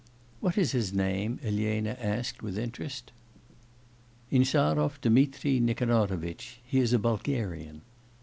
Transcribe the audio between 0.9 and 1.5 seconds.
name?'